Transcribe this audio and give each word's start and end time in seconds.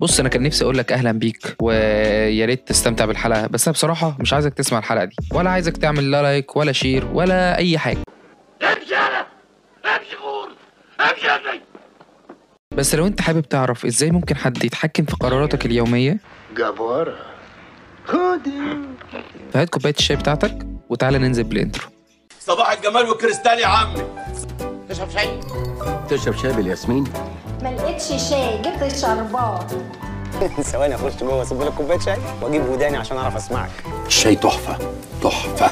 بص 0.00 0.20
أنا 0.20 0.28
كان 0.28 0.42
نفسي 0.42 0.64
أقول 0.64 0.78
لك 0.78 0.92
أهلا 0.92 1.12
بيك 1.12 1.56
ويا 1.62 2.46
ريت 2.46 2.68
تستمتع 2.68 3.04
بالحلقة 3.04 3.46
بس 3.46 3.68
أنا 3.68 3.72
بصراحة 3.72 4.16
مش 4.20 4.32
عايزك 4.32 4.54
تسمع 4.54 4.78
الحلقة 4.78 5.04
دي 5.04 5.16
ولا 5.32 5.50
عايزك 5.50 5.76
تعمل 5.76 6.10
لا 6.10 6.22
like 6.22 6.56
ولا 6.56 6.72
share 6.72 7.06
ولا 7.12 7.56
أي 7.58 7.78
حاجة. 7.78 7.98
امشي 8.62 8.96
أنا 8.96 9.26
امشي 9.84 10.16
غور! 10.16 10.48
امشي 11.00 11.60
بس 12.76 12.94
لو 12.94 13.06
أنت 13.06 13.20
حابب 13.20 13.48
تعرف 13.48 13.86
إزاي 13.86 14.10
ممكن 14.10 14.36
حد 14.36 14.64
يتحكم 14.64 15.04
في 15.04 15.16
قراراتك 15.16 15.66
اليومية 15.66 16.18
جبارة. 16.56 17.16
خدي. 18.04 18.62
فهات 19.52 19.68
كوباية 19.70 19.94
الشاي 19.98 20.16
بتاعتك 20.16 20.66
وتعالى 20.88 21.18
ننزل 21.18 21.44
بال 21.44 21.54
intro. 21.54 21.84
صباح 22.40 22.72
الجمال 22.72 23.08
والكريستال 23.08 23.58
يا 23.58 23.66
عمي 23.66 24.02
تشرب 24.88 25.10
شاي؟ 25.10 25.40
تشرب 26.10 26.36
شاي 26.36 26.52
بالياسمين؟ 26.52 27.04
ما 27.62 27.68
لقيتش 27.68 28.08
شاي 28.30 28.58
جبت 28.62 28.82
الشربات 28.82 29.72
ثواني 30.72 30.94
أخش 30.94 31.12
جوه 31.20 31.42
اصب 31.42 31.62
لك 31.62 31.72
كوباية 31.74 31.98
شاي 31.98 32.16
وأجيب 32.42 32.68
وداني 32.68 32.96
عشان 32.96 33.16
أعرف 33.16 33.36
أسمعك. 33.36 33.70
الشاي 34.06 34.36
تحفة 34.36 34.78
تحفة. 35.22 35.70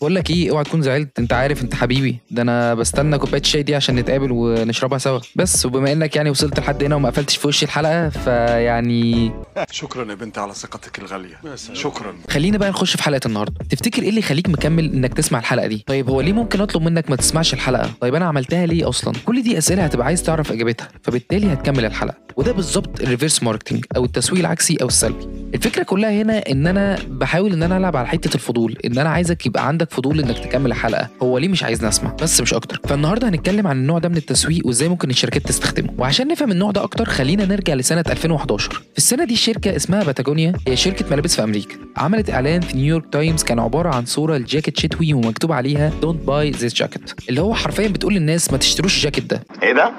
بقول 0.00 0.14
لك 0.14 0.30
إيه 0.30 0.50
أوعى 0.50 0.64
تكون 0.64 0.82
زعلت. 0.82 1.18
أنت 1.18 1.32
عارف 1.32 1.62
أنت 1.62 1.74
حبيبي. 1.74 2.18
ده 2.30 2.42
أنا 2.42 2.74
بستنى 2.74 3.18
كوباية 3.18 3.40
الشاي 3.40 3.62
دي 3.62 3.74
عشان 3.74 3.94
نتقابل 3.96 4.32
ونشربها 4.32 4.98
سوا. 4.98 5.20
بس 5.36 5.66
وبما 5.66 5.92
إنك 5.92 6.16
يعني 6.16 6.30
وصلت 6.30 6.60
لحد 6.60 6.84
هنا 6.84 6.96
وما 6.96 7.08
قفلتش 7.10 7.36
في 7.36 7.48
وش 7.48 7.62
الحلقة 7.62 8.08
فيعني 8.08 9.32
شكرا 9.70 10.10
يا 10.10 10.14
بنتي 10.14 10.40
على 10.40 10.54
ثقتك 10.54 10.98
الغالية. 10.98 11.40
شكرا. 11.72 12.14
خلينا 12.30 12.58
بقى 12.58 12.70
نخش 12.70 12.96
في 12.96 13.02
حلقة 13.02 13.20
النهارده. 13.26 13.64
تفتكر 13.70 14.02
إيه 14.02 14.08
اللي 14.08 14.20
يخليك 14.20 14.48
مكمل 14.48 14.84
إنك 14.94 15.14
تسمع 15.14 15.38
الحلقة 15.38 15.66
دي؟ 15.66 15.84
طيب 15.86 16.10
هو 16.10 16.20
ليه 16.20 16.32
ممكن 16.32 16.60
أطلب 16.60 16.82
منك 16.82 17.10
ما 17.10 17.16
تسمعش 17.16 17.54
الحلقة؟ 17.54 17.90
طيب 18.00 18.14
أنا 18.14 18.24
عملتها 18.24 18.66
ليه 18.66 18.88
أصلا؟ 18.88 19.14
كل 19.24 19.42
دي 19.42 19.58
أسئلة 19.58 19.84
هتبقى 19.84 20.06
عايز 20.06 20.22
تعرف 20.22 20.52
إجابتها 20.52 20.88
فبالتالي 21.02 21.52
هتكمل 21.52 21.84
الحلقة. 21.84 22.16
وده 22.36 22.52
بالظبط 22.52 23.00
ال 23.00 23.05
reverse 23.05 23.42
marketing 23.42 23.84
أو 23.96 24.04
التسويق 24.04 24.40
العكسي 24.40 24.76
أو 24.82 24.86
السلبي. 24.86 25.26
الفكرة 25.56 25.82
كلها 25.82 26.10
هنا 26.10 26.38
إن 26.38 26.66
أنا 26.66 26.98
بحاول 27.08 27.52
إن 27.52 27.62
أنا 27.62 27.76
ألعب 27.76 27.96
على 27.96 28.06
حتة 28.08 28.34
الفضول 28.34 28.78
إن 28.84 28.98
أنا 28.98 29.08
عايزك 29.10 29.46
يبقى 29.46 29.68
عندك 29.68 29.90
فضول 29.90 30.20
إنك 30.20 30.38
تكمل 30.38 30.66
الحلقة. 30.70 31.08
هو 31.22 31.38
ليه 31.38 31.48
مش 31.48 31.62
عايزني 31.62 31.88
أسمع؟ 31.88 32.12
بس 32.22 32.40
مش 32.40 32.54
أكتر. 32.54 32.80
فالنهاردة 32.88 33.28
هنتكلم 33.28 33.66
عن 33.66 33.76
النوع 33.76 33.98
ده 33.98 34.08
من 34.08 34.16
التسويق 34.16 34.66
وإزاي 34.66 34.88
ممكن 34.88 35.10
الشركات 35.10 35.42
تستخدمه. 35.42 35.90
وعشان 35.98 36.28
نفهم 36.28 36.50
النوع 36.50 36.70
ده 36.70 36.82
أكتر 36.82 37.04
خلينا 37.04 37.44
نرجع 37.46 37.74
لسنة 37.74 38.04
2011 38.10 38.70
في 38.72 38.98
السنة 38.98 39.24
دي 39.24 39.36
شركة 39.36 39.76
اسمها 39.76 40.04
باتاجونيا 40.04 40.52
هي 40.68 40.76
شركة 40.76 41.04
ملابس 41.10 41.36
في 41.36 41.42
أمريكا. 41.44 41.76
عملت 41.96 42.30
إعلان 42.30 42.60
في 42.60 42.76
نيويورك 42.76 43.04
تايمز 43.12 43.42
كان 43.42 43.58
عبارة 43.58 43.94
عن 43.94 44.04
صورة 44.04 44.36
لجاكيت 44.36 44.78
شتوي 44.78 45.12
ومكتوب 45.14 45.52
عليها 45.52 45.92
don't 46.02 46.26
buy 46.26 46.50
this 46.50 46.74
jacket 46.74 47.12
اللي 47.28 47.40
هو 47.40 47.54
حرفيا 47.54 47.88
بتقول 47.88 48.14
للناس 48.14 48.52
ما 48.52 48.58
تشتروش 48.58 48.96
الجاكيت 48.96 49.24
ده. 49.30 49.42
إيه 49.62 49.72
ده؟ 49.72 49.92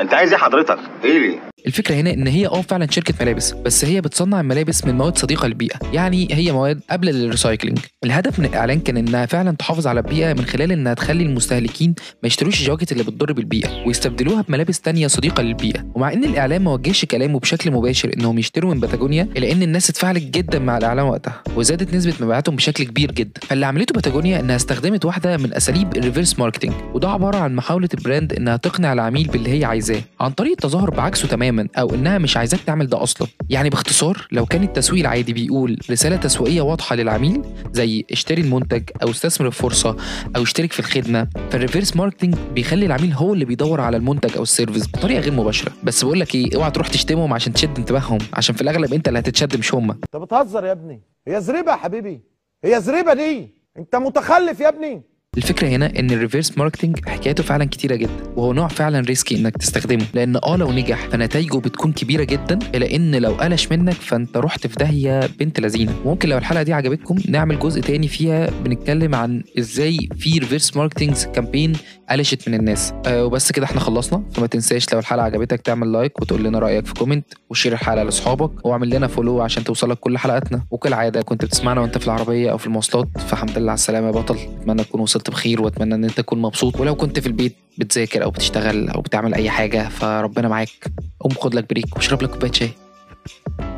أنت 0.00 0.14
عايز 0.14 0.32
إيه 0.32 0.38
حضرتك؟ 0.38 0.78
إيه 1.04 1.18
ليه؟ 1.18 1.51
الفكرة 1.66 1.94
هنا 1.94 2.12
إن 2.12 2.26
هي 2.26 2.46
آه 2.46 2.60
فعلا 2.60 2.86
شركة 2.90 3.14
ملابس 3.20 3.52
بس 3.52 3.84
هي 3.84 4.00
بتصنع 4.00 4.40
الملابس 4.40 4.84
من 4.84 4.94
مواد 4.94 5.18
صديقة 5.18 5.48
للبيئة. 5.48 5.78
يعني 5.92 6.28
هي 6.30 6.52
مواد 6.52 6.80
قابله 6.90 7.12
لل 7.12 7.24
recycling 7.24 7.78
الهدف 8.04 8.38
من 8.38 8.44
الإعلان 8.44 8.80
كان 8.80 8.96
إنها 8.96 9.26
فعلا 9.26 9.56
تحافظ 9.56 9.86
على 9.86 10.00
البيئة 10.00 10.32
من 10.32 10.44
خلال 10.44 10.72
إنها 10.72 10.94
تخلي 10.94 11.22
المستهلكين 11.24 11.94
ما 12.22 12.26
يشتروش 12.26 12.60
الجواكت 12.60 12.92
اللي 12.92 13.02
بتضر 13.02 13.32
بالبيئة 13.32 13.86
ويستبدلوها 13.86 14.42
بملابس 14.42 14.80
تانية 14.80 15.06
صديقة 15.06 15.42
للبيئة. 15.42 15.84
ومع 15.94 16.12
إن 16.12 16.24
الاعلان 16.24 16.62
ما 16.62 16.72
وجهش 16.72 17.04
كلامه 17.04 17.38
بشكل 17.40 17.70
مباشر 17.70 18.10
إنهم 18.16 18.38
يشتروا 18.38 18.74
من 18.74 18.80
باتاجونيا 18.80 19.28
إلا 19.36 19.52
إن 19.52 19.62
الناس 19.62 19.90
اتفاعلت 19.90 20.22
جدا 20.22 20.58
مع 20.58 20.78
الاعلان 20.78 21.04
وقتها 21.04 21.42
وزادت 21.56 21.94
نسبة 21.94 22.14
مبيعاتهم 22.20 22.56
بشكل 22.56 22.84
كبير 22.84 23.12
جدا. 23.12 23.40
فاللي 23.40 23.66
عملته 23.66 23.92
باتاجونيا 23.94 24.40
إنها 24.40 24.56
استخدمت 24.56 25.04
واحدة 25.04 25.36
من 25.36 25.54
أساليب 25.54 25.96
ال 25.96 26.01
reverse 26.01 26.38
marketing 26.38 26.72
وده 26.94 27.08
عبارة 27.10 27.36
عن 27.36 27.54
محاولة 27.54 27.88
ال 27.94 28.00
brand 28.00 28.32
إنها 28.32 28.56
تقنع 28.56 28.92
العميل 28.92 29.26
باللي 29.26 29.58
هي 29.60 29.64
عايزاه. 29.64 30.02
عن 30.20 30.30
طريق 30.30 30.52
التظاهر 30.52 30.90
بعكسه 30.90 31.28
تماما 31.28 31.51
أو 31.60 31.94
إنها 31.94 32.18
مش 32.18 32.36
عايزاك 32.36 32.60
تعمل 32.60 32.86
ده 32.86 33.02
أصلا. 33.02 33.28
يعني 33.50 33.70
باختصار 33.70 34.26
لو 34.32 34.46
كان 34.46 34.62
التسويق 34.62 35.00
العادي 35.00 35.32
بيقول 35.32 35.78
رسالة 35.90 36.16
تسويقية 36.16 36.60
واضحة 36.60 36.96
للعميل 36.96 37.42
زي 37.72 38.04
اشتري 38.12 38.40
المنتج 38.42 38.82
أو 39.02 39.10
استثمر 39.10 39.46
الفرصة 39.46 39.96
أو 40.36 40.42
اشترك 40.42 40.72
في 40.72 40.80
الخدمة 40.80 41.28
فال 41.50 41.60
reverse 41.60 41.96
marketing 41.96 42.34
بيخلي 42.54 42.86
العميل 42.86 43.12
هو 43.12 43.34
اللي 43.34 43.44
بيدور 43.44 43.80
على 43.80 43.96
المنتج 43.96 44.36
أو 44.36 44.42
ال 44.42 44.48
service 44.48 44.88
بطريقة 44.88 45.20
غير 45.20 45.32
مباشرة. 45.32 45.72
بس 45.84 46.04
بقول 46.04 46.20
لك 46.20 46.34
إيه 46.34 46.56
اوعى 46.56 46.70
تروح 46.70 46.88
تشتمهم 46.88 47.32
عشان 47.32 47.52
تشد 47.52 47.78
انتباههم 47.78 48.18
عشان 48.32 48.54
في 48.54 48.62
الأغلب 48.62 48.94
أنت 48.94 49.08
اللي 49.08 49.18
هتتشد 49.18 49.56
مش 49.58 49.74
هم 49.74 49.90
أنت 49.90 50.16
بتهزر 50.16 50.64
يا 50.64 50.72
ابني. 50.72 51.02
هي 51.28 51.40
زريبة 51.40 51.70
يا 51.72 51.76
حبيبي. 51.76 52.20
هي 52.64 52.80
زريبة 52.80 53.14
دي. 53.14 53.48
أنت 53.78 53.96
متخلف 53.96 54.60
يا 54.60 54.68
ابني. 54.68 55.02
الفكرة 55.36 55.68
هنا 55.68 55.98
إن 55.98 56.10
ال 56.10 56.16
reverse 56.16 56.58
marketing 56.58 57.08
حكايته 57.08 57.42
فعلا 57.42 57.64
كتيرة 57.64 57.94
جدا 57.94 58.12
وهو 58.36 58.52
نوع 58.52 58.68
فعلا 58.68 59.00
risky 59.00 59.36
إنك 59.36 59.56
تستخدمه 59.56 60.04
لأن 60.14 60.36
آه 60.36 60.56
لو 60.56 60.72
نجح 60.72 61.08
فنتائجه 61.08 61.56
بتكون 61.56 61.92
كبيرة 61.92 62.24
جدا 62.24 62.58
الا 62.74 62.96
إن 62.96 63.14
لو 63.14 63.30
قلش 63.32 63.68
منك 63.72 63.92
فأنت 63.94 64.36
رحت 64.36 64.66
في 64.66 64.76
داهية 64.76 65.20
بنت 65.38 65.60
لذينة. 65.60 65.94
ممكن 66.04 66.28
لو 66.28 66.38
الحلقة 66.38 66.62
دي 66.62 66.72
عجبتكم 66.72 67.16
نعمل 67.28 67.58
جزء 67.58 67.80
تاني 67.80 68.08
فيها 68.08 68.50
بنتكلم 68.64 69.14
عن 69.14 69.42
إزاي 69.58 70.08
في 70.18 70.38
reverse 70.38 70.76
marketing 70.76 71.16
campaign 71.16 71.72
قلشت 72.10 72.48
من 72.48 72.54
الناس. 72.54 72.92
آه 73.06 73.24
وبس 73.24 73.52
كده 73.52 73.64
إحنا 73.66 73.80
خلصنا 73.80 74.22
فما 74.32 74.46
تنساش 74.46 74.92
لو 74.92 74.98
الحلقة 74.98 75.24
عجبتك 75.24 75.60
تعمل 75.60 75.92
like 75.92 76.20
وتقول 76.22 76.44
لنا 76.44 76.58
رأيك 76.58 76.86
في 76.86 76.94
comment 76.94 77.26
و 77.50 77.54
share 77.54 77.72
الحلقة 77.72 78.02
لأصحابك 78.02 78.66
واعمل 78.66 78.90
لنا 78.90 79.06
follow 79.06 79.40
عشان 79.40 79.64
توصلك 79.64 79.98
كل 79.98 80.18
حلقاتنا. 80.18 80.62
وكالعادة 80.70 81.22
كنت 81.22 81.44
بتسمعنا 81.44 81.80
وأنت 81.80 81.98
في 81.98 82.06
العربية 82.06 82.50
أو 82.50 82.58
في 82.58 82.66
المواصلات 82.66 83.08
فحمد 83.18 83.58
لله 83.58 83.70
على 83.70 83.78
السلامة 83.78 84.06
يا 84.06 84.12
بطل. 84.12 84.36
أتمنى 84.60 84.84
تكون 84.84 85.00
وصلت 85.00 85.21
بخير 85.30 85.62
واتمنى 85.62 85.94
إن 85.94 86.04
أنت 86.04 86.16
تكون 86.16 86.42
مبسوط. 86.42 86.80
ولو 86.80 86.94
كنت 86.94 87.18
في 87.18 87.26
البيت 87.26 87.56
بتذاكر 87.78 88.24
أو 88.24 88.30
بتشتغل 88.30 88.88
أو 88.88 89.00
بتعمل 89.00 89.34
أي 89.34 89.50
حاجة 89.50 89.88
فربنا 89.88 90.48
معاك. 90.48 90.92
قوم 91.20 91.32
خد 91.32 91.54
لك 91.54 91.70
break 91.70 91.96
واشرب 91.96 92.22
لك 92.22 92.30
كوباية 92.30 92.52
شاي. 92.52 92.70